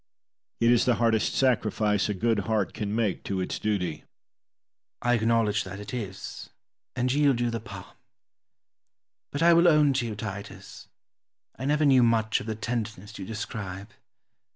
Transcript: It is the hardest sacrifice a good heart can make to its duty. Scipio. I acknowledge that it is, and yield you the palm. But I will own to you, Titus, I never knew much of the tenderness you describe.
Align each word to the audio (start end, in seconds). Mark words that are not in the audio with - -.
It 0.59 0.71
is 0.71 0.85
the 0.85 0.95
hardest 0.95 1.35
sacrifice 1.35 2.09
a 2.09 2.15
good 2.15 2.39
heart 2.49 2.73
can 2.73 2.95
make 2.95 3.23
to 3.25 3.39
its 3.39 3.59
duty. 3.59 3.97
Scipio. 3.97 4.05
I 5.03 5.13
acknowledge 5.13 5.63
that 5.63 5.79
it 5.79 5.93
is, 5.93 6.49
and 6.95 7.13
yield 7.13 7.39
you 7.39 7.51
the 7.51 7.59
palm. 7.59 7.95
But 9.29 9.43
I 9.43 9.53
will 9.53 9.67
own 9.67 9.93
to 9.93 10.07
you, 10.07 10.15
Titus, 10.15 10.87
I 11.55 11.65
never 11.65 11.85
knew 11.85 12.01
much 12.01 12.39
of 12.39 12.47
the 12.47 12.55
tenderness 12.55 13.19
you 13.19 13.25
describe. 13.25 13.89